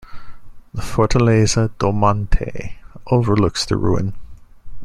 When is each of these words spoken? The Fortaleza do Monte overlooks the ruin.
The 0.73 0.81
Fortaleza 0.81 1.69
do 1.77 1.91
Monte 1.93 2.79
overlooks 3.11 3.65
the 3.65 3.77
ruin. 3.77 4.15